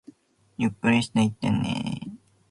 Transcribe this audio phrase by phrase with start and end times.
[0.57, 2.09] ゆっくりしていってねー